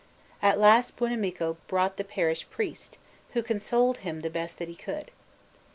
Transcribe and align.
At 0.41 0.57
last 0.57 0.95
Buonamico 0.97 1.57
brought 1.67 1.97
the 1.97 2.03
parish 2.03 2.49
priest, 2.49 2.97
who 3.33 3.43
consoled 3.43 3.97
him 3.99 4.21
the 4.21 4.31
best 4.31 4.57
that 4.57 4.67
he 4.67 4.75
could. 4.75 5.11